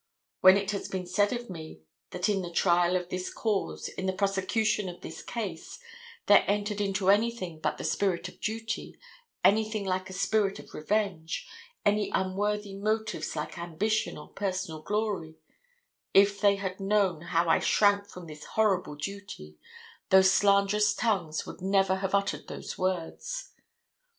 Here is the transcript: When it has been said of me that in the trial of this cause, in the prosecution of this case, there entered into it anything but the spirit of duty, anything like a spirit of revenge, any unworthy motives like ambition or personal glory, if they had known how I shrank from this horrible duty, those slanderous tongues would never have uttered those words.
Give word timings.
When 0.39 0.57
it 0.57 0.71
has 0.71 0.87
been 0.87 1.05
said 1.05 1.31
of 1.31 1.47
me 1.47 1.81
that 2.09 2.27
in 2.27 2.41
the 2.41 2.49
trial 2.49 2.95
of 2.95 3.09
this 3.09 3.31
cause, 3.31 3.87
in 3.87 4.07
the 4.07 4.13
prosecution 4.13 4.89
of 4.89 5.01
this 5.01 5.21
case, 5.21 5.77
there 6.25 6.43
entered 6.47 6.81
into 6.81 7.07
it 7.09 7.13
anything 7.13 7.59
but 7.59 7.77
the 7.77 7.83
spirit 7.83 8.27
of 8.27 8.41
duty, 8.41 8.97
anything 9.43 9.85
like 9.85 10.09
a 10.09 10.13
spirit 10.13 10.57
of 10.57 10.73
revenge, 10.73 11.47
any 11.85 12.09
unworthy 12.15 12.73
motives 12.73 13.35
like 13.35 13.59
ambition 13.59 14.17
or 14.17 14.29
personal 14.29 14.81
glory, 14.81 15.37
if 16.15 16.41
they 16.41 16.55
had 16.55 16.79
known 16.79 17.21
how 17.21 17.47
I 17.47 17.59
shrank 17.59 18.07
from 18.09 18.25
this 18.25 18.43
horrible 18.43 18.95
duty, 18.95 19.59
those 20.09 20.31
slanderous 20.31 20.95
tongues 20.95 21.45
would 21.45 21.61
never 21.61 21.97
have 21.97 22.15
uttered 22.15 22.47
those 22.47 22.75
words. 22.75 23.51